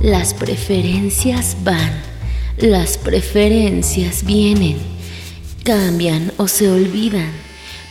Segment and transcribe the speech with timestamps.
[0.00, 1.92] Las preferencias van,
[2.56, 4.78] las preferencias vienen,
[5.64, 7.30] cambian o se olvidan,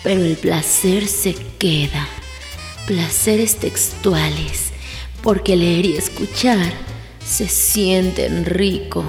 [0.03, 2.07] pero el placer se queda.
[2.85, 4.71] Placeres textuales,
[5.21, 6.71] porque leer y escuchar
[7.25, 9.03] se sienten rico.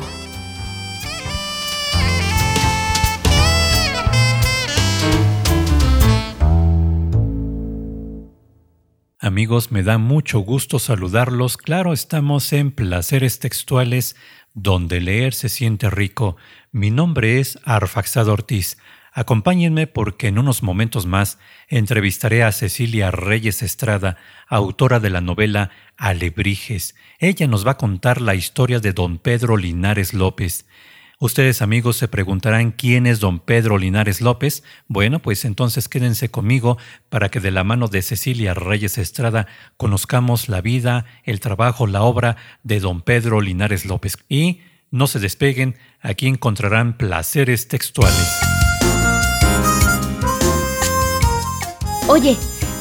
[9.28, 11.58] Amigos, me da mucho gusto saludarlos.
[11.58, 14.16] Claro, estamos en Placeres Textuales,
[14.54, 16.38] donde leer se siente rico.
[16.72, 18.78] Mi nombre es Arfaxado Ortiz.
[19.12, 25.72] Acompáñenme porque en unos momentos más entrevistaré a Cecilia Reyes Estrada, autora de la novela
[25.98, 26.94] Alebrijes.
[27.18, 30.64] Ella nos va a contar la historia de don Pedro Linares López.
[31.20, 34.62] Ustedes amigos se preguntarán quién es don Pedro Linares López.
[34.86, 40.48] Bueno, pues entonces quédense conmigo para que de la mano de Cecilia Reyes Estrada conozcamos
[40.48, 44.16] la vida, el trabajo, la obra de don Pedro Linares López.
[44.28, 44.60] Y
[44.92, 48.38] no se despeguen, aquí encontrarán placeres textuales.
[52.06, 52.36] Oye,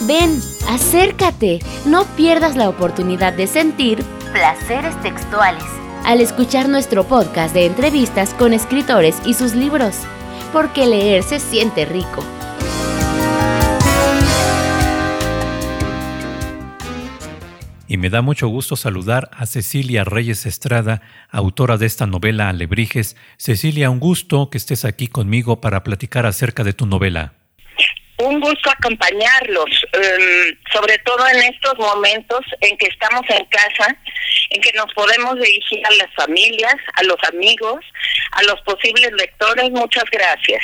[0.05, 0.39] ven,
[0.69, 5.65] acércate, no pierdas la oportunidad de sentir placeres textuales
[6.05, 9.95] al escuchar nuestro podcast de entrevistas con escritores y sus libros,
[10.53, 12.23] porque leer se siente rico.
[17.87, 23.15] Y me da mucho gusto saludar a Cecilia Reyes Estrada, autora de esta novela Alebrijes.
[23.37, 27.36] Cecilia, un gusto que estés aquí conmigo para platicar acerca de tu novela
[28.17, 33.95] un gusto acompañarlos, em, sobre todo en estos momentos en que estamos en casa,
[34.49, 37.83] en que nos podemos dirigir a las familias, a los amigos,
[38.31, 39.69] a los posibles lectores.
[39.71, 40.63] Muchas gracias.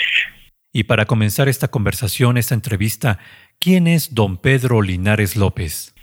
[0.72, 3.20] Y para comenzar esta conversación, esta entrevista,
[3.60, 5.94] ¿quién es don Pedro Linares López?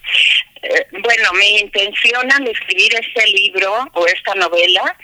[0.62, 4.97] Eh, bueno, mi intención al escribir este libro o esta novela,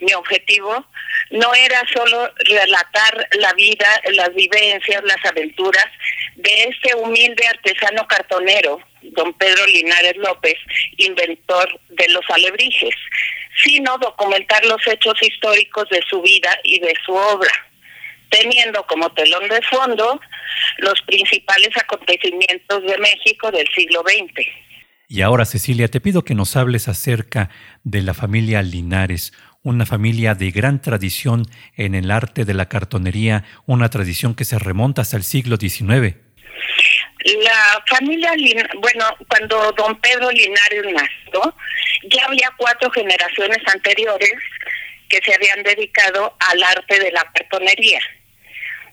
[0.00, 0.84] mi objetivo
[1.30, 5.86] no era solo relatar la vida, las vivencias, las aventuras
[6.36, 10.56] de este humilde artesano cartonero, don Pedro Linares López,
[10.96, 12.94] inventor de los alebrijes,
[13.62, 17.50] sino documentar los hechos históricos de su vida y de su obra,
[18.30, 20.20] teniendo como telón de fondo
[20.78, 24.46] los principales acontecimientos de México del siglo XX.
[25.10, 27.48] Y ahora, Cecilia, te pido que nos hables acerca
[27.82, 31.44] de la familia Linares, una familia de gran tradición
[31.76, 36.16] en el arte de la cartonería, una tradición que se remonta hasta el siglo XIX.
[37.42, 38.32] La familia,
[38.80, 41.54] bueno, cuando don Pedro Linares nació,
[42.04, 44.32] ya había cuatro generaciones anteriores
[45.08, 48.00] que se habían dedicado al arte de la cartonería.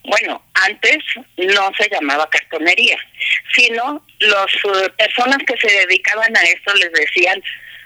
[0.05, 0.97] Bueno, antes
[1.37, 2.97] no se llamaba cartonería,
[3.53, 7.41] sino las eh, personas que se dedicaban a esto les decían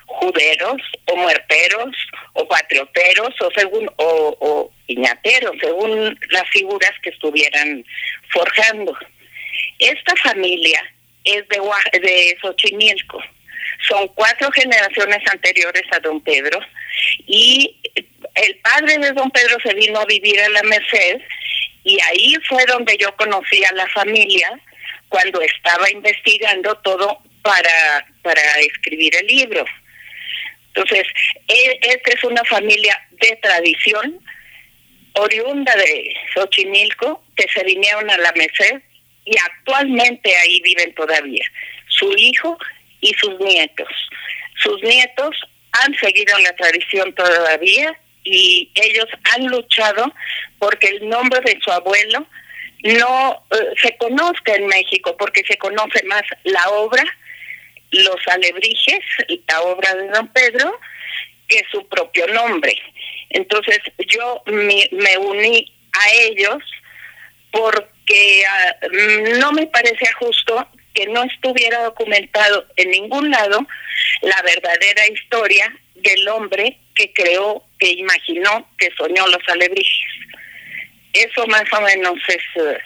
[0.10, 1.96] juderos o muerteros
[2.34, 7.86] o patrioteros o según o, o piñateros según las figuras que estuvieran
[8.32, 8.98] forjando.
[9.78, 10.82] Esta familia
[11.24, 13.22] es de, de Xochimilco.
[13.88, 16.60] Son cuatro generaciones anteriores a don Pedro
[17.28, 17.78] y
[18.36, 21.22] el padre de don Pedro se vino a vivir a la Merced
[21.84, 24.60] y ahí fue donde yo conocí a la familia
[25.08, 29.66] cuando estaba investigando todo para, para escribir el libro.
[30.74, 31.04] Entonces,
[31.48, 34.20] esta es una familia de tradición,
[35.14, 38.82] oriunda de Xochimilco, que se vinieron a la Merced
[39.26, 41.46] y actualmente ahí viven todavía,
[41.88, 42.58] su hijo
[43.02, 43.88] y sus nietos.
[44.56, 45.36] Sus nietos
[45.72, 50.14] han seguido la tradición todavía y ellos han luchado
[50.60, 52.28] porque el nombre de su abuelo
[52.84, 57.04] no eh, se conozca en México, porque se conoce más la obra
[57.92, 59.00] los alebrijes,
[59.48, 60.80] la obra de don Pedro,
[61.48, 62.76] que su propio nombre.
[63.30, 66.64] Entonces yo me, uní a ellos
[67.52, 68.76] porque ah,
[69.40, 73.66] no me parecía justo que no estuviera documentado en ningún lado
[74.22, 80.08] la verdadera historia del hombre que creó, que imaginó, que soñó los alebrijes.
[81.14, 82.78] Eso más o menos es eh,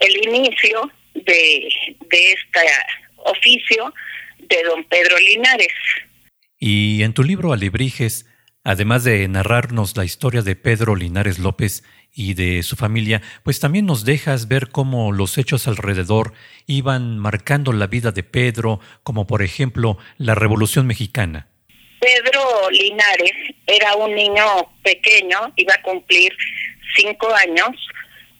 [0.00, 1.68] el inicio de,
[2.00, 2.60] de este
[3.16, 3.92] oficio
[4.48, 5.74] de don Pedro Linares.
[6.58, 8.26] Y en tu libro Alebrijes,
[8.64, 13.86] además de narrarnos la historia de Pedro Linares López y de su familia, pues también
[13.86, 16.32] nos dejas ver cómo los hechos alrededor
[16.66, 21.48] iban marcando la vida de Pedro, como por ejemplo la Revolución Mexicana.
[22.00, 23.32] Pedro Linares
[23.66, 24.44] era un niño
[24.82, 26.32] pequeño, iba a cumplir
[26.96, 27.70] cinco años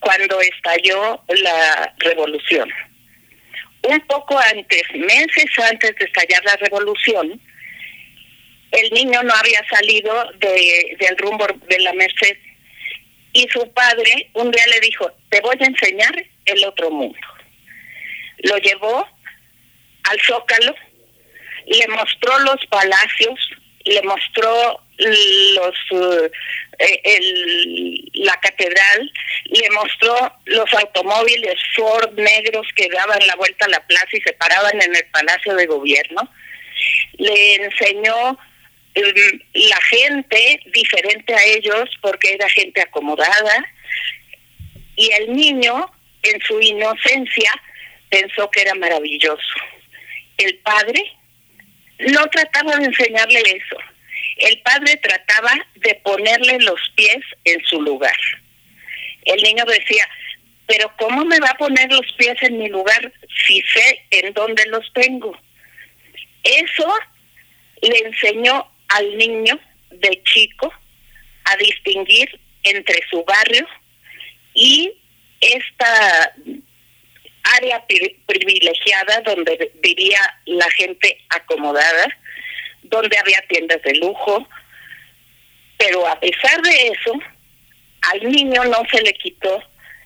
[0.01, 2.69] cuando estalló la revolución
[3.83, 7.41] Un poco antes, meses antes de estallar la revolución,
[8.73, 12.37] el niño no había salido de, del rumbo de la Merced
[13.33, 17.19] y su padre un día le dijo, te voy a enseñar el otro mundo.
[18.39, 19.07] Lo llevó
[20.05, 20.75] al Zócalo,
[21.67, 23.39] le mostró los palacios,
[23.85, 25.75] le mostró los
[26.79, 29.13] eh, la catedral,
[29.47, 34.33] le mostró los automóviles Ford negros que daban la vuelta a la plaza y se
[34.35, 36.33] paraban en el Palacio de Gobierno.
[37.15, 38.39] Le enseñó
[38.95, 43.67] em, la gente diferente a ellos porque era gente acomodada
[44.95, 45.91] y el niño
[46.23, 47.53] en su inocencia
[48.09, 49.59] pensó que era maravilloso.
[50.37, 51.03] El padre
[51.99, 53.79] no trataba de enseñarle eso.
[54.39, 58.17] El padre trataba de ponerle los pies en su lugar.
[59.25, 60.09] El niño decía,
[60.67, 63.13] pero ¿cómo me va a poner los pies en mi lugar
[63.47, 65.37] si sé en dónde los tengo?
[66.43, 66.95] Eso
[67.83, 69.59] le enseñó al niño
[69.91, 70.73] de chico
[71.45, 73.67] a distinguir entre su barrio
[74.55, 74.93] y
[75.41, 76.33] esta
[77.57, 77.85] área
[78.27, 82.09] privilegiada donde vivía la gente acomodada,
[82.89, 84.47] donde había tiendas de lujo,
[85.77, 87.13] pero a pesar de eso,
[88.03, 89.63] al niño no se le quitó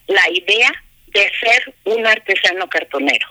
[0.07, 0.71] la idea
[1.09, 3.29] de ser un artesano cartonero.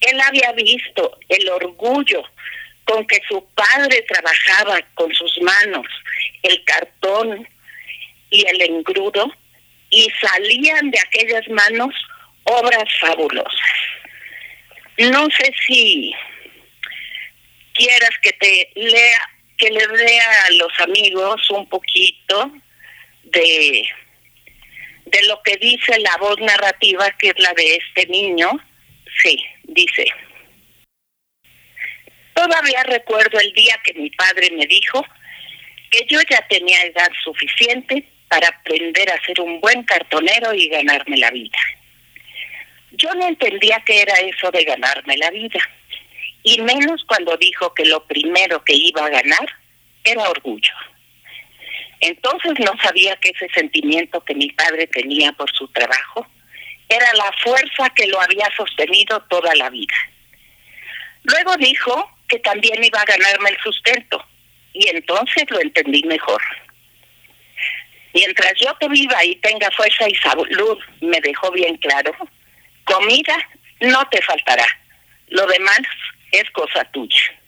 [0.00, 2.22] Él había visto el orgullo
[2.84, 5.86] con que su padre trabajaba con sus manos,
[6.42, 7.46] el cartón
[8.30, 9.32] y el engrudo,
[9.90, 11.94] y salían de aquellas manos
[12.44, 13.60] obras fabulosas.
[14.98, 16.14] No sé si
[17.80, 22.52] quieras que te lea, que le lea a los amigos un poquito
[23.24, 23.88] de,
[25.06, 28.50] de lo que dice la voz narrativa, que es la de este niño.
[29.22, 30.04] Sí, dice.
[32.34, 35.04] Todavía recuerdo el día que mi padre me dijo
[35.90, 41.16] que yo ya tenía edad suficiente para aprender a ser un buen cartonero y ganarme
[41.16, 41.58] la vida.
[42.92, 45.60] Yo no entendía qué era eso de ganarme la vida,
[46.42, 49.56] y menos cuando dijo que lo primero que iba a ganar
[50.04, 50.72] era orgullo.
[52.00, 56.26] Entonces no sabía que ese sentimiento que mi padre tenía por su trabajo
[56.88, 59.94] era la fuerza que lo había sostenido toda la vida.
[61.24, 64.24] Luego dijo que también iba a ganarme el sustento
[64.72, 66.42] y entonces lo entendí mejor.
[68.14, 72.12] Mientras yo te viva y tenga fuerza y salud, me dejó bien claro,
[72.84, 73.36] comida
[73.80, 74.66] no te faltará.
[75.28, 75.80] Lo demás
[76.32, 77.40] es cosa tuya.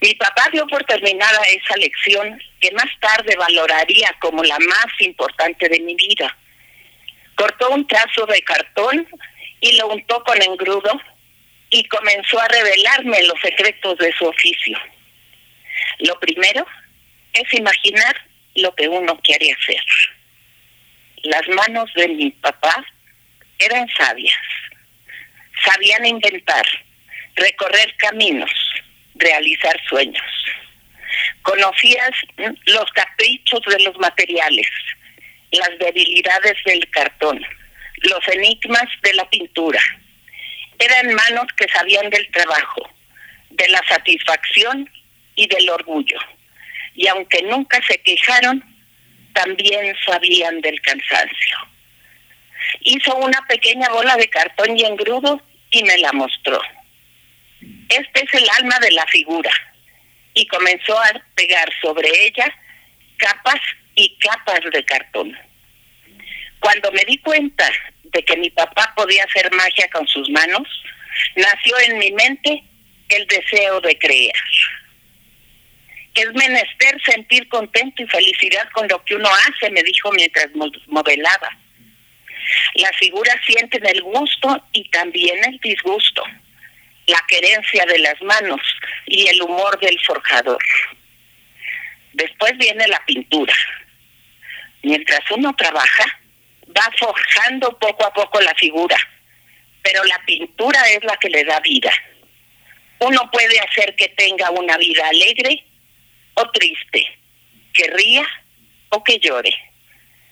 [0.00, 5.68] Mi papá dio por terminada esa lección que más tarde valoraría como la más importante
[5.68, 6.36] de mi vida.
[7.36, 9.08] Cortó un trazo de cartón
[9.60, 11.00] y lo untó con engrudo
[11.70, 14.78] y comenzó a revelarme los secretos de su oficio.
[16.00, 16.66] Lo primero
[17.32, 18.14] es imaginar
[18.56, 19.82] lo que uno quiere hacer.
[21.22, 22.84] Las manos de mi papá
[23.58, 24.36] eran sabias,
[25.64, 26.66] sabían inventar,
[27.36, 28.50] recorrer caminos,
[29.14, 30.22] realizar sueños.
[31.42, 32.12] Conocías
[32.66, 34.68] los caprichos de los materiales,
[35.50, 37.44] las debilidades del cartón,
[38.02, 39.80] los enigmas de la pintura.
[40.78, 42.88] Eran manos que sabían del trabajo,
[43.50, 44.90] de la satisfacción
[45.34, 46.18] y del orgullo
[46.94, 48.62] y aunque nunca se quejaron,
[49.32, 51.58] también sabían del cansancio.
[52.80, 56.60] Hizo una pequeña bola de cartón y engrudo y me la mostró.
[57.88, 59.52] Este es el alma de la figura
[60.34, 62.52] y comenzó a pegar sobre ella
[63.18, 63.60] capas
[63.94, 65.36] y capas de cartón.
[66.60, 67.70] Cuando me di cuenta
[68.04, 70.66] de que mi papá podía hacer magia con sus manos,
[71.36, 72.62] nació en mi mente
[73.08, 74.34] el deseo de crear
[76.14, 80.48] es menester sentir contento y felicidad con lo que uno hace, me dijo mientras
[80.86, 81.56] modelaba.
[82.74, 86.22] Las figuras sienten el gusto y también el disgusto,
[87.06, 88.60] la querencia de las manos
[89.06, 90.62] y el humor del forjador.
[92.12, 93.54] Después viene la pintura.
[94.82, 96.04] Mientras uno trabaja,
[96.76, 98.96] va forjando poco a poco la figura,
[99.82, 101.92] pero la pintura es la que le da vida.
[102.98, 105.64] Uno puede hacer que tenga una vida alegre
[106.34, 107.04] o triste,
[107.74, 108.26] que ría
[108.90, 109.54] o que llore.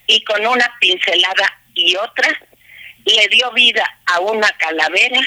[0.07, 2.29] Y con una pincelada y otra
[3.05, 5.21] le dio vida a una calavera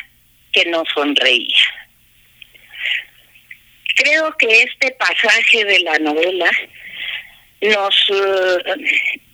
[0.54, 1.58] que no sonreía.
[3.96, 6.50] Creo que este pasaje de la novela
[7.62, 8.60] nos, uh,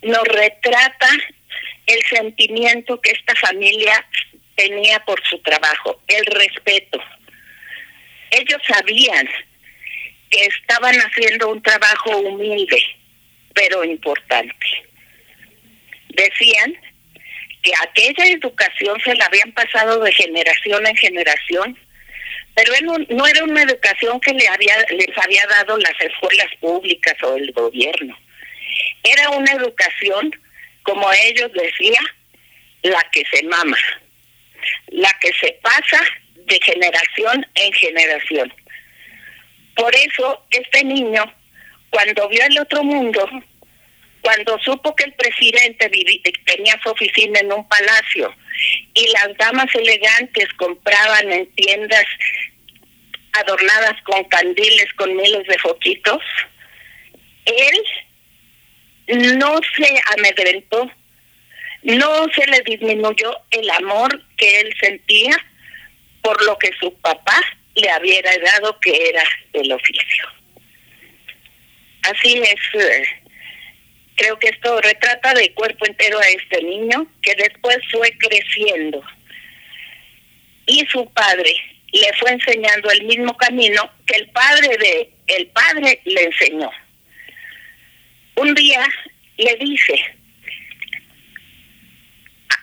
[0.02, 1.08] nos retrata
[1.86, 4.04] el sentimiento que esta familia
[4.54, 7.00] tenía por su trabajo, el respeto.
[8.30, 9.28] Ellos sabían
[10.30, 12.82] que estaban haciendo un trabajo humilde,
[13.54, 14.54] pero importante.
[16.10, 16.76] Decían
[17.62, 21.78] que aquella educación se la habían pasado de generación en generación,
[22.54, 22.72] pero
[23.08, 27.52] no era una educación que le había, les había dado las escuelas públicas o el
[27.52, 28.16] gobierno.
[29.02, 30.34] Era una educación,
[30.82, 32.04] como ellos decían,
[32.82, 33.78] la que se mama,
[34.88, 36.00] la que se pasa
[36.34, 38.52] de generación en generación.
[39.76, 41.32] Por eso este niño,
[41.90, 43.28] cuando vio el otro mundo,
[44.22, 45.90] cuando supo que el presidente
[46.44, 48.34] tenía su oficina en un palacio
[48.94, 52.04] y las damas elegantes compraban en tiendas
[53.32, 56.22] adornadas con candiles, con miles de foquitos,
[57.46, 60.90] él no se amedrentó,
[61.82, 65.36] no se le disminuyó el amor que él sentía
[66.22, 67.40] por lo que su papá
[67.74, 69.22] le había dado que era
[69.54, 70.28] el oficio.
[72.02, 73.19] Así es, eh,
[74.20, 79.02] creo que esto retrata de cuerpo entero a este niño que después fue creciendo
[80.66, 81.54] y su padre
[81.90, 86.70] le fue enseñando el mismo camino que el padre de el padre le enseñó.
[88.36, 88.86] Un día
[89.38, 89.94] le dice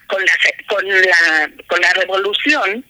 [0.05, 0.33] con la
[0.67, 2.85] con la con la revolución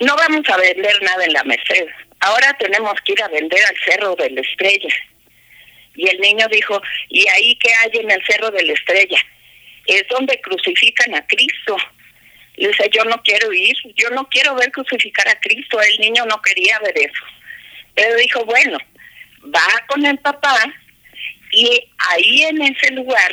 [0.00, 1.88] no vamos a vender nada en la Merced.
[2.20, 4.94] Ahora tenemos que ir a vender al Cerro de la Estrella.
[5.94, 9.18] Y el niño dijo, ¿y ahí qué hay en el Cerro de la Estrella?
[9.86, 11.76] Es donde crucifican a Cristo.
[12.56, 15.80] Y dice, yo no quiero ir, yo no quiero ver crucificar a Cristo.
[15.80, 17.24] El niño no quería ver eso.
[17.94, 18.78] Pero dijo, bueno,
[19.54, 20.56] va con el papá
[21.52, 23.32] y ahí en ese lugar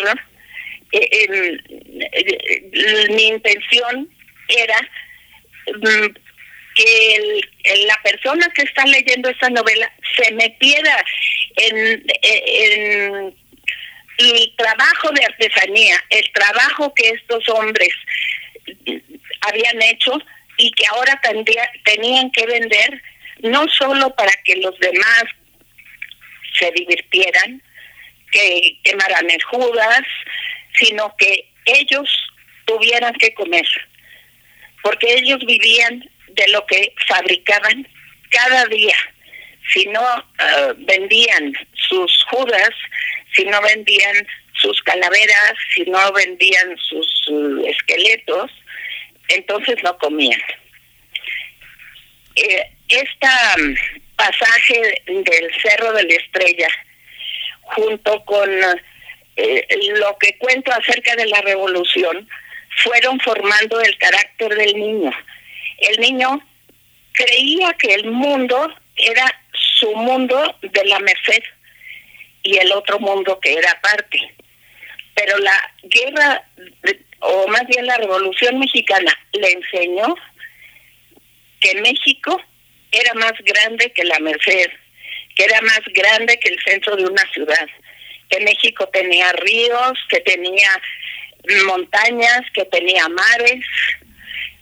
[0.91, 1.57] eh,
[3.09, 4.09] mi intención
[4.47, 4.79] era
[5.67, 6.13] mm,
[6.75, 7.41] que
[7.87, 11.03] la persona que está leyendo esta novela se metiera
[11.55, 13.35] en,
[14.17, 17.93] el trabajo de artesanía, el trabajo que estos hombres
[19.41, 20.13] habían hecho
[20.57, 21.19] y que ahora
[21.83, 23.01] tenían que vender
[23.39, 25.23] no solo para que los demás
[26.57, 27.61] se divirtieran,
[28.31, 30.03] que quemaran el Judas,
[30.79, 32.09] sino que ellos
[32.65, 33.67] tuvieran que comer,
[34.81, 37.87] porque ellos vivían de lo que fabricaban
[38.29, 38.95] cada día.
[39.71, 40.01] Si no
[40.39, 42.69] eh, vendían sus judas,
[43.33, 48.51] si no vendían sus calaveras, si no vendían sus uh, esqueletos,
[49.27, 50.39] entonces no comían.
[52.35, 53.27] Eh, este
[54.15, 56.67] pasaje del Cerro de la Estrella,
[57.61, 58.49] junto con
[59.35, 59.67] eh,
[59.97, 62.29] lo que cuento acerca de la revolución,
[62.83, 65.11] fueron formando el carácter del niño
[65.77, 66.41] el niño
[67.13, 69.41] creía que el mundo era
[69.85, 71.43] su mundo de la merced
[72.43, 74.19] y el otro mundo que era aparte.
[75.13, 76.43] Pero la guerra,
[77.19, 80.15] o más bien la revolución mexicana, le enseñó
[81.61, 82.41] que México
[82.91, 84.71] era más grande que la merced,
[85.35, 87.67] que era más grande que el centro de una ciudad,
[88.29, 90.81] que México tenía ríos, que tenía
[91.65, 93.65] montañas, que tenía mares,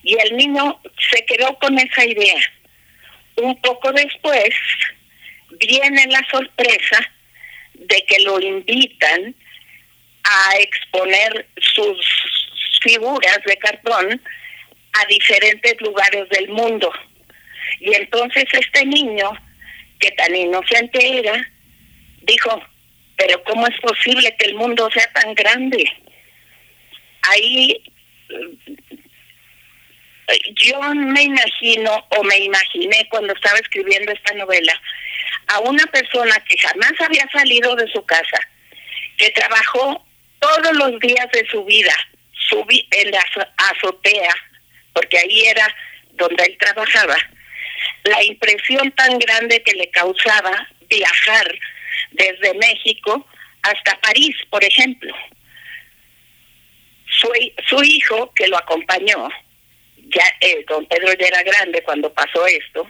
[0.04, 2.42] y el niño se quedó con esa idea.
[3.36, 4.54] Un poco después
[5.60, 7.12] viene la sorpresa
[7.74, 9.36] de que lo invitan
[10.24, 11.98] a exponer sus
[12.82, 14.22] figuras de cartón
[14.94, 16.92] a diferentes lugares del mundo.
[17.80, 19.32] Y entonces este niño,
[20.00, 21.50] que tan inocente era,
[22.22, 22.62] dijo,
[23.18, 25.92] pero ¿cómo es posible que el mundo sea tan grande?
[27.24, 27.82] Ahí
[30.56, 34.82] yo me imagino o me imaginé cuando estaba escribiendo esta novela
[35.48, 38.40] a una persona que jamás había salido de su casa,
[39.18, 40.06] que trabajó
[40.40, 41.96] todos los días de su vida
[42.50, 43.24] subí en la
[43.58, 44.34] azotea,
[44.94, 45.68] porque ahí era
[46.12, 47.18] donde él trabajaba,
[48.04, 51.60] la impresión tan grande que le causaba viajar
[52.12, 53.26] desde México
[53.64, 55.14] hasta París, por ejemplo.
[57.68, 59.30] Su, hijo, que lo acompañó,
[59.98, 62.90] ya eh, don Pedro ya era grande cuando pasó esto,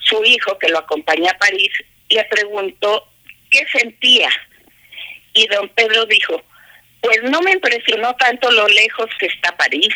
[0.00, 1.70] su hijo que lo acompañó a París
[2.14, 3.08] le preguntó
[3.50, 4.30] qué sentía
[5.34, 6.42] y don Pedro dijo,
[7.00, 9.94] pues no me impresionó tanto lo lejos que está París,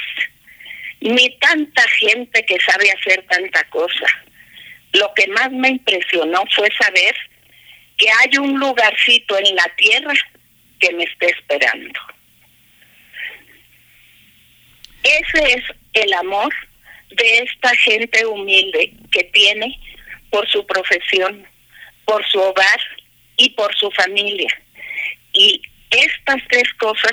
[1.00, 4.06] ni tanta gente que sabe hacer tanta cosa.
[4.92, 7.14] Lo que más me impresionó fue saber
[7.96, 10.14] que hay un lugarcito en la tierra
[10.80, 12.00] que me está esperando.
[15.02, 16.52] Ese es el amor
[17.10, 19.78] de esta gente humilde que tiene
[20.30, 21.46] por su profesión,
[22.08, 22.80] por su hogar
[23.36, 24.48] y por su familia.
[25.34, 25.60] Y
[25.90, 27.12] estas tres cosas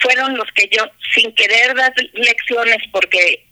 [0.00, 3.42] fueron los que yo, sin querer dar lecciones, porque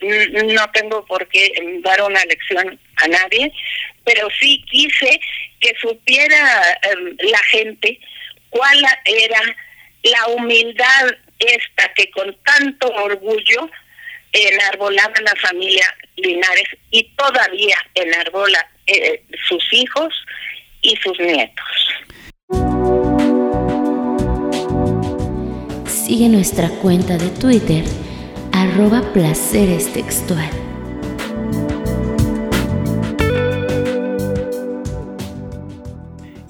[0.55, 1.51] no tengo por qué
[1.83, 3.51] dar una lección a nadie,
[4.05, 5.19] pero sí quise
[5.61, 7.99] que supiera em, la gente
[8.51, 9.41] cuál era
[10.03, 11.07] la humildad
[11.39, 13.71] esta que con tanto orgullo
[14.33, 20.15] enarbolaba la familia Linares y todavía enarbola eh, sus hijos
[20.87, 21.65] y sus nietos.
[25.87, 27.85] Sigue nuestra cuenta de Twitter,
[28.53, 30.66] arroba placeres textual.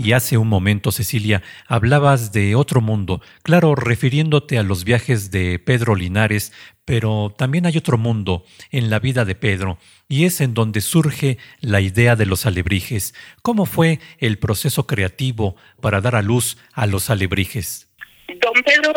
[0.06, 5.58] Y hace un momento, Cecilia, hablabas de otro mundo, claro, refiriéndote a los viajes de
[5.58, 6.52] Pedro Linares,
[6.84, 11.38] pero también hay otro mundo en la vida de Pedro, y es en donde surge
[11.60, 13.14] la idea de los alebrijes.
[13.42, 17.90] ¿Cómo fue el proceso creativo para dar a luz a los alebrijes?
[18.28, 18.92] Don Pedro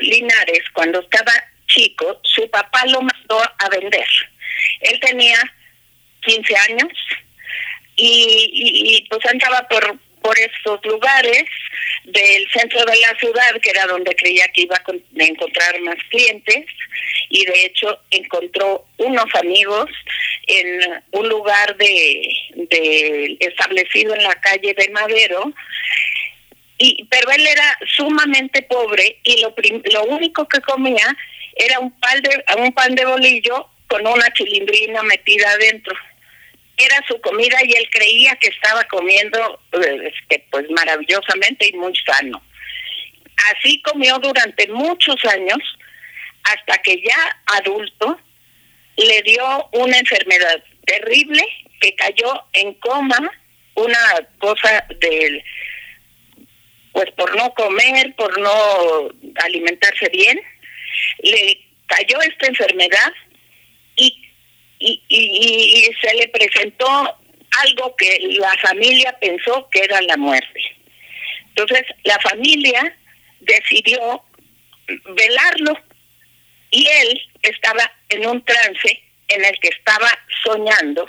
[0.00, 1.32] Linares, cuando estaba
[1.66, 4.06] chico, su papá lo mandó a vender.
[4.82, 5.38] Él tenía
[6.20, 6.92] 15 años
[7.96, 11.44] y, y pues andaba por por estos lugares
[12.04, 16.64] del centro de la ciudad, que era donde creía que iba a encontrar más clientes,
[17.28, 19.90] y de hecho encontró unos amigos
[20.46, 25.52] en un lugar de, de establecido en la calle de Madero,
[26.78, 29.54] y pero él era sumamente pobre y lo
[29.92, 31.06] lo único que comía
[31.54, 35.94] era un pan de un pan de bolillo con una chilindrina metida adentro
[36.84, 42.42] era su comida y él creía que estaba comiendo este, pues maravillosamente y muy sano.
[43.54, 45.58] Así comió durante muchos años
[46.44, 48.18] hasta que ya adulto
[48.96, 51.42] le dio una enfermedad terrible
[51.80, 53.30] que cayó en coma,
[53.74, 55.42] una cosa del
[56.92, 59.10] pues por no comer, por no
[59.42, 60.38] alimentarse bien,
[61.22, 63.12] le cayó esta enfermedad
[63.96, 64.21] y
[64.82, 67.16] y, se le presentó
[67.62, 70.60] algo que la familia pensó que era la muerte.
[71.48, 72.96] Entonces la familia
[73.40, 74.24] decidió
[75.10, 75.78] velarlo
[76.70, 80.08] y él estaba en un trance en el que estaba
[80.44, 81.06] soñando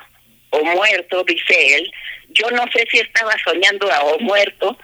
[0.49, 1.91] o muerto, dice él.
[2.29, 4.77] Yo no sé si estaba soñando o muerto,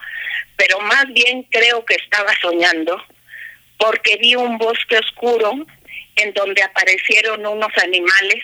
[0.55, 3.01] pero más bien creo que estaba soñando
[3.77, 5.53] porque vi un bosque oscuro
[6.15, 8.43] en donde aparecieron unos animales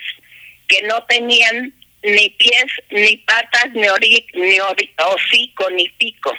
[0.68, 6.32] que no tenían ni pies, ni patas, ni, ori, ni hocico, ni pico.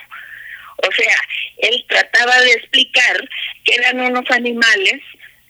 [0.77, 1.15] O sea,
[1.57, 3.29] él trataba de explicar
[3.65, 5.01] que eran unos animales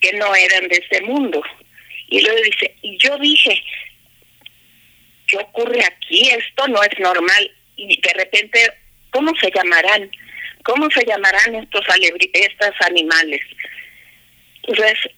[0.02, 1.42] que no eran de este mundo.
[2.10, 3.62] Y luego dice, y yo dije,
[5.28, 6.30] ¿qué ocurre aquí?
[6.30, 7.52] Esto no es normal.
[7.76, 8.74] Y de repente,
[9.12, 10.10] ¿cómo se llamarán?
[10.64, 11.86] ¿Cómo se llamarán estos,
[12.34, 13.42] estos animales?
[14.64, 15.12] Entonces,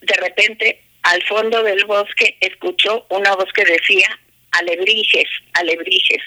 [0.00, 4.06] de repente al fondo del bosque escuchó una voz que decía,
[4.52, 6.22] alebrijes, alebrijes.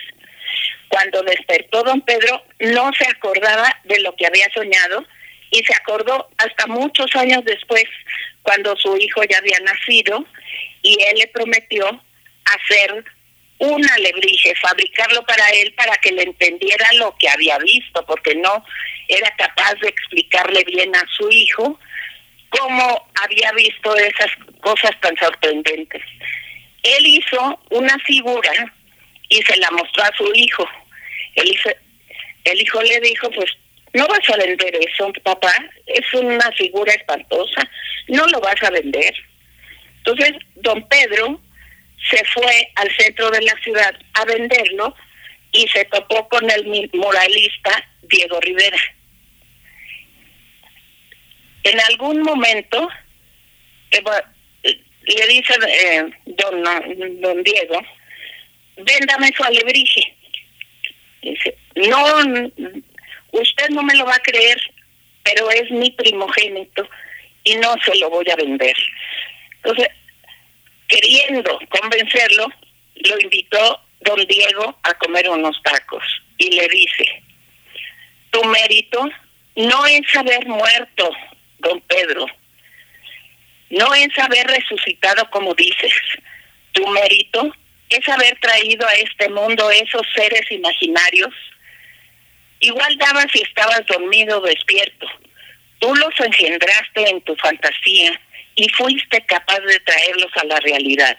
[0.87, 5.05] Cuando despertó don Pedro no se acordaba de lo que había soñado
[5.51, 7.85] y se acordó hasta muchos años después,
[8.41, 10.25] cuando su hijo ya había nacido
[10.81, 12.01] y él le prometió
[12.45, 13.05] hacer
[13.59, 18.65] un alebrije, fabricarlo para él para que le entendiera lo que había visto, porque no
[19.07, 21.79] era capaz de explicarle bien a su hijo
[22.59, 26.01] cómo había visto esas cosas tan sorprendentes.
[26.83, 28.51] Él hizo una figura
[29.29, 30.67] y se la mostró a su hijo.
[31.35, 31.47] El
[32.61, 33.49] hijo, le dijo, pues,
[33.93, 35.53] no vas a vender eso, papá,
[35.87, 37.69] es una figura espantosa,
[38.07, 39.13] no lo vas a vender.
[39.97, 41.39] Entonces, don Pedro
[42.09, 44.93] se fue al centro de la ciudad a venderlo
[45.51, 48.77] y se topó con el moralista Diego Rivera
[51.63, 52.89] en algún momento
[53.91, 54.03] eh,
[54.63, 56.63] le dice eh, don,
[57.21, 57.81] don Diego,
[58.77, 60.15] véndame su alebrije.
[61.21, 62.03] Dice, no,
[63.31, 64.59] usted no me lo va a creer,
[65.23, 66.87] pero es mi primogénito
[67.43, 68.75] y no se lo voy a vender.
[69.57, 69.87] Entonces,
[70.87, 72.47] queriendo convencerlo,
[72.95, 76.03] lo invitó don Diego a comer unos tacos
[76.37, 77.23] y le dice,
[78.31, 79.09] tu mérito
[79.55, 81.09] no es haber muerto,
[81.63, 82.27] don Pedro,
[83.69, 85.93] no es haber resucitado como dices.
[86.73, 87.51] Tu mérito
[87.89, 91.33] es haber traído a este mundo esos seres imaginarios.
[92.59, 95.07] Igual daba si estabas dormido o despierto.
[95.79, 98.19] Tú los engendraste en tu fantasía
[98.55, 101.17] y fuiste capaz de traerlos a la realidad.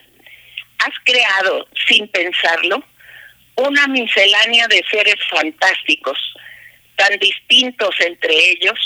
[0.79, 2.85] Has creado, sin pensarlo,
[3.57, 6.19] una miscelánea de seres fantásticos,
[6.97, 8.79] tan distintos entre ellos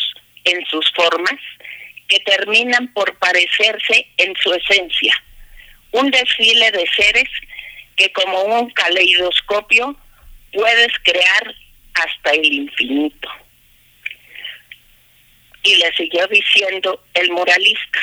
[0.45, 1.39] en sus formas,
[2.09, 5.15] que terminan por parecerse en su esencia.
[5.93, 7.29] Un desfile de seres
[7.97, 9.97] que como un caleidoscopio
[10.53, 11.55] puedes crear
[11.95, 13.29] hasta el infinito.
[15.63, 18.01] Y le siguió diciendo el moralista,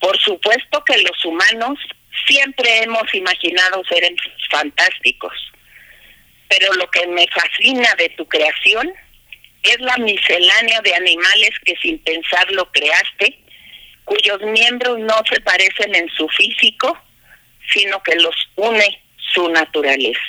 [0.00, 1.78] por supuesto que los humanos
[2.26, 4.14] siempre hemos imaginado seres
[4.50, 5.32] fantásticos,
[6.48, 8.92] pero lo que me fascina de tu creación
[9.62, 13.38] es la miscelánea de animales que sin pensarlo creaste,
[14.04, 16.96] cuyos miembros no se parecen en su físico,
[17.72, 20.20] sino que los une su naturaleza.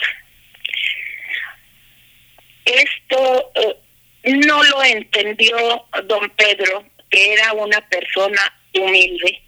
[2.65, 3.75] Esto eh,
[4.23, 8.41] no lo entendió don Pedro, que era una persona
[8.73, 9.41] humilde,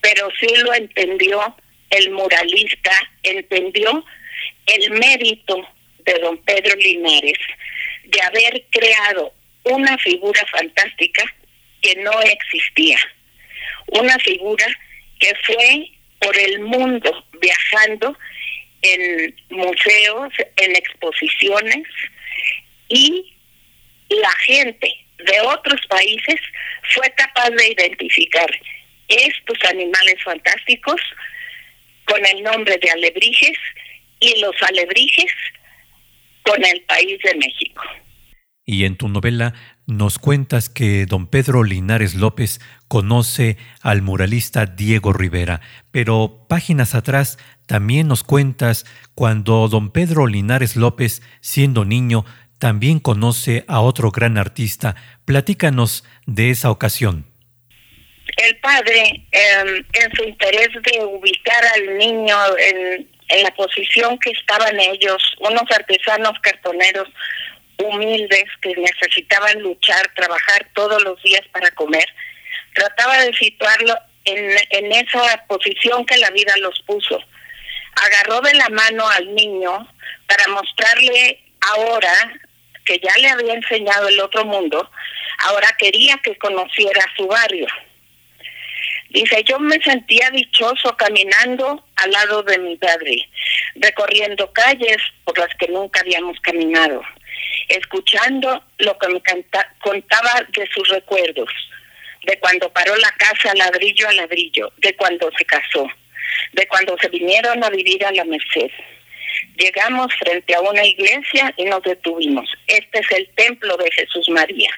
[0.00, 1.56] pero sí lo entendió
[1.90, 2.90] el moralista,
[3.22, 4.04] entendió
[4.66, 5.66] el mérito
[6.00, 7.38] de don Pedro Linares
[8.08, 9.32] de haber creado
[9.64, 11.24] una figura fantástica
[11.82, 12.98] que no existía,
[13.88, 14.66] una figura
[15.20, 15.90] que fue
[16.20, 18.16] por el mundo viajando
[18.82, 21.86] en museos, en exposiciones
[22.88, 23.34] y
[24.08, 26.40] la gente de otros países
[26.94, 28.50] fue capaz de identificar
[29.08, 31.00] estos animales fantásticos
[32.06, 33.58] con el nombre de alebrijes
[34.20, 35.32] y los alebrijes
[36.48, 37.82] con el país de México.
[38.64, 39.54] Y en tu novela
[39.86, 47.38] nos cuentas que don Pedro Linares López conoce al muralista Diego Rivera, pero páginas atrás
[47.66, 48.84] también nos cuentas
[49.14, 52.24] cuando don Pedro Linares López, siendo niño,
[52.58, 54.96] también conoce a otro gran artista.
[55.24, 57.26] Platícanos de esa ocasión.
[58.36, 64.30] El padre, em, en su interés de ubicar al niño en, en la posición que
[64.30, 67.08] estaban ellos, unos artesanos cartoneros
[67.78, 72.06] humildes que necesitaban luchar, trabajar todos los días para comer,
[72.74, 77.22] trataba de situarlo en, en esa posición que la vida los puso.
[77.94, 79.88] Agarró de la mano al niño
[80.26, 82.12] para mostrarle ahora
[82.84, 84.90] que ya le había enseñado el otro mundo,
[85.40, 87.66] ahora quería que conociera su barrio.
[89.10, 93.26] Dice, yo me sentía dichoso caminando al lado de mi padre,
[93.76, 97.02] recorriendo calles por las que nunca habíamos caminado,
[97.68, 99.22] escuchando lo que me
[99.80, 101.50] contaba de sus recuerdos,
[102.24, 105.88] de cuando paró la casa ladrillo a ladrillo, de cuando se casó,
[106.52, 108.70] de cuando se vinieron a vivir a la Merced.
[109.56, 112.48] Llegamos frente a una iglesia y nos detuvimos.
[112.66, 114.70] Este es el templo de Jesús María.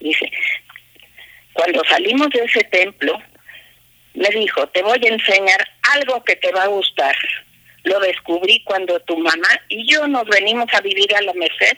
[0.00, 0.30] Dice,
[1.52, 3.20] cuando salimos de ese templo,
[4.14, 7.16] me dijo, te voy a enseñar algo que te va a gustar.
[7.84, 11.76] Lo descubrí cuando tu mamá y yo nos venimos a vivir a la Merced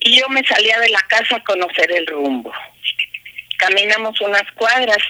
[0.00, 2.52] y yo me salía de la casa a conocer el rumbo.
[3.58, 5.02] Caminamos unas cuadras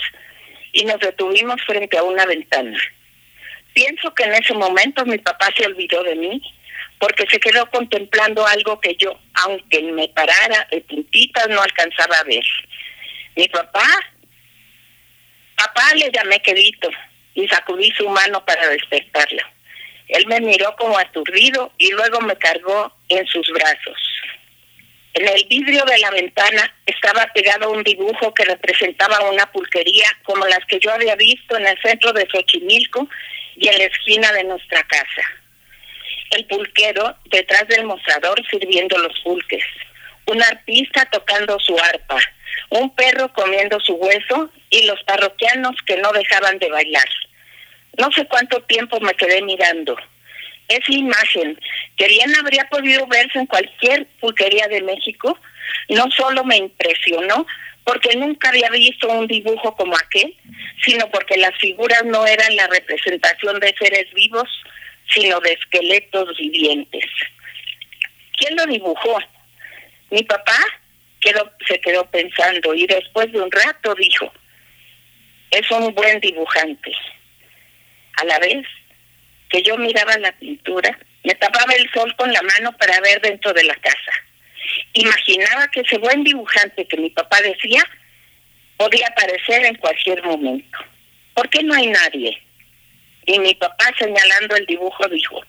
[0.73, 2.79] y nos detuvimos frente a una ventana.
[3.73, 6.43] Pienso que en ese momento mi papá se olvidó de mí
[6.99, 12.25] porque se quedó contemplando algo que yo, aunque me parara de puntitas, no alcanzaba a
[12.25, 12.45] ver.
[13.37, 13.87] Mi papá,
[15.57, 16.89] papá le llamé quedito
[17.35, 19.43] y sacudí su mano para despertarlo.
[20.09, 23.99] Él me miró como aturdido y luego me cargó en sus brazos.
[25.15, 30.45] En el vidrio de la ventana estaba pegado un dibujo que representaba una pulquería como
[30.47, 33.09] las que yo había visto en el centro de Xochimilco
[33.57, 35.23] y en la esquina de nuestra casa.
[36.31, 39.65] El pulquero detrás del mostrador sirviendo los pulques,
[40.27, 42.19] un artista tocando su arpa,
[42.71, 47.09] un perro comiendo su hueso y los parroquianos que no dejaban de bailar.
[47.99, 49.97] No sé cuánto tiempo me quedé mirando.
[50.69, 51.59] Esa imagen,
[51.97, 55.39] que bien habría podido verse en cualquier pulquería de México,
[55.91, 57.47] no solo me impresionó,
[57.85, 60.35] porque nunca había visto un dibujo como aquel,
[60.85, 64.49] sino porque las figuras no eran la representación de seres vivos,
[65.11, 67.05] sino de esqueletos vivientes.
[68.39, 69.19] ¿Quién lo dibujó?
[70.11, 70.59] Mi papá
[71.25, 74.33] quedó, se quedó pensando y después de un rato dijo,
[75.51, 76.93] es un buen dibujante.
[78.17, 78.67] A la vez
[79.49, 83.53] que yo miraba la pintura, me tapaba el sol con la mano para ver dentro
[83.53, 84.13] de la casa
[84.93, 87.83] Imaginaba que ese buen dibujante que mi papá decía
[88.77, 90.79] podía aparecer en cualquier momento.
[91.35, 92.41] ¿Por qué no hay nadie?
[93.27, 95.41] Y mi papá señalando el dibujo dijo,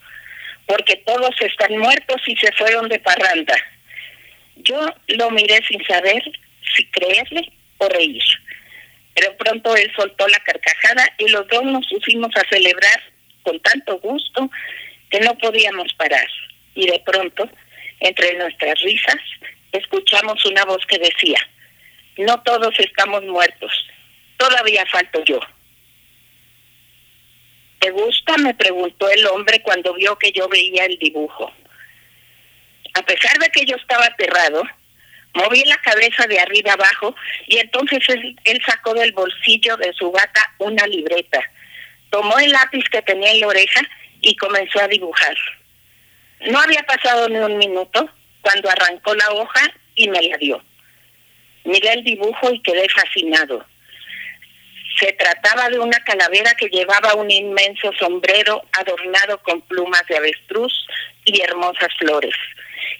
[0.65, 3.55] porque todos están muertos y se fueron de parranda.
[4.65, 6.21] Yo lo miré sin saber
[6.75, 8.23] si creerle o reír.
[9.13, 13.01] Pero pronto él soltó la carcajada y los dos nos pusimos a celebrar
[13.43, 14.49] con tanto gusto
[15.09, 16.27] que no podíamos parar.
[16.73, 17.49] Y de pronto,
[18.01, 19.21] entre nuestras risas,
[19.71, 21.39] escuchamos una voz que decía,
[22.17, 23.71] no todos estamos muertos,
[24.37, 25.39] todavía falto yo.
[27.79, 28.37] ¿Te gusta?
[28.37, 31.53] me preguntó el hombre cuando vio que yo veía el dibujo.
[32.95, 34.63] A pesar de que yo estaba aterrado,
[35.33, 37.15] moví la cabeza de arriba abajo
[37.47, 41.39] y entonces él, él, sacó del bolsillo de su bata una libreta,
[42.09, 43.81] tomó el lápiz que tenía en la oreja
[44.21, 45.35] y comenzó a dibujar.
[46.47, 48.09] No había pasado ni un minuto
[48.41, 49.61] cuando arrancó la hoja
[49.95, 50.63] y me la dio.
[51.65, 53.65] Miré el dibujo y quedé fascinado.
[54.99, 60.73] Se trataba de una calavera que llevaba un inmenso sombrero adornado con plumas de avestruz
[61.25, 62.35] y hermosas flores.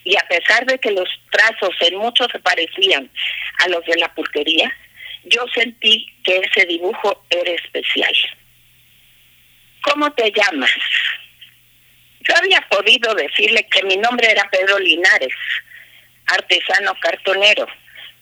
[0.03, 3.09] Y a pesar de que los trazos en mucho se parecían
[3.59, 4.71] a los de la pulquería,
[5.25, 8.13] yo sentí que ese dibujo era especial.
[9.81, 10.71] ¿Cómo te llamas?
[12.21, 15.33] Yo había podido decirle que mi nombre era Pedro Linares,
[16.27, 17.67] artesano cartonero,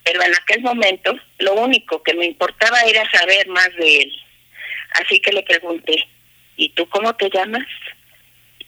[0.03, 4.13] pero en aquel momento lo único que me importaba era saber más de él.
[5.01, 6.07] Así que le pregunté,
[6.57, 7.65] ¿y tú cómo te llamas?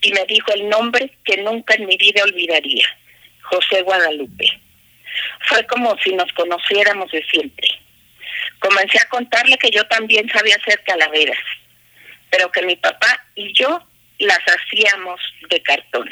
[0.00, 2.86] Y me dijo el nombre que nunca en mi vida olvidaría,
[3.42, 4.46] José Guadalupe.
[5.48, 7.68] Fue como si nos conociéramos de siempre.
[8.58, 11.38] Comencé a contarle que yo también sabía hacer calaveras,
[12.30, 13.82] pero que mi papá y yo
[14.18, 16.08] las hacíamos de cartón.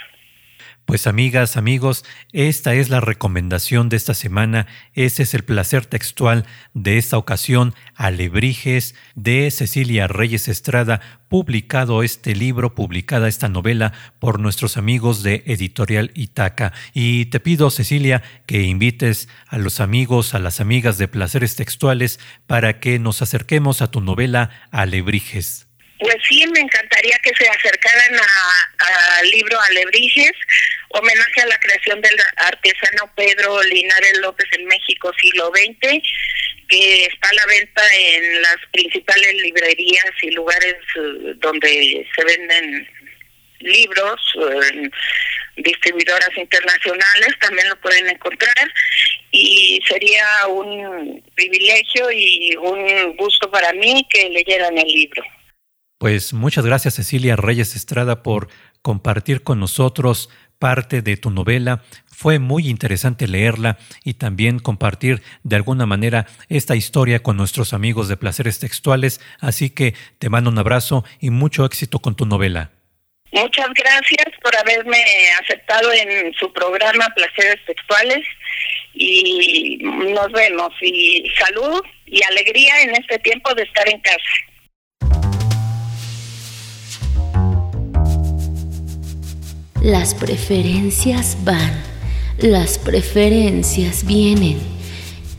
[0.87, 6.45] Pues amigas, amigos, esta es la recomendación de esta semana, ese es el placer textual
[6.75, 14.41] de esta ocasión, Alebrijes, de Cecilia Reyes Estrada, publicado este libro, publicada esta novela por
[14.41, 16.73] nuestros amigos de Editorial Itaca.
[16.93, 22.21] Y te pido, Cecilia, que invites a los amigos, a las amigas de Placeres Textuales
[22.47, 25.69] para que nos acerquemos a tu novela Alebrijes.
[25.99, 28.21] Pues sí, me encantaría que se acercaran
[29.19, 30.33] al libro Alebrijes,
[30.89, 36.03] homenaje a la creación del artesano Pedro Linares López en México siglo XX,
[36.69, 42.89] que está a la venta en las principales librerías y lugares eh, donde se venden
[43.61, 44.21] libros,
[45.57, 48.73] distribuidoras internacionales, también lo pueden encontrar
[49.31, 55.23] y sería un privilegio y un gusto para mí que leyeran el libro.
[56.05, 58.49] Pues muchas gracias Cecilia Reyes Estrada por
[58.83, 61.83] compartir con nosotros parte de tu novela.
[62.05, 68.09] Fue muy interesante leerla y también compartir de alguna manera esta historia con nuestros amigos
[68.09, 69.19] de Placeres Textuales.
[69.41, 72.71] Así que te mando un abrazo y mucho éxito con tu novela.
[73.33, 75.03] Muchas gracias por haberme
[75.43, 78.27] aceptado en su programa Placeres Textuales
[78.93, 84.54] y nos vemos y salud y alegría en este tiempo de estar en casa.
[89.85, 91.83] Las preferencias van,
[92.39, 94.57] las preferencias vienen,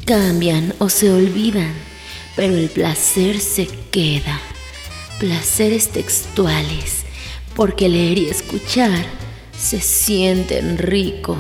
[0.06, 1.74] cambian o se olvidan,
[2.36, 4.40] pero el placer se queda.
[5.18, 7.06] Placeres textuales,
[7.56, 9.04] porque leer y escuchar
[9.58, 11.36] se sienten rico.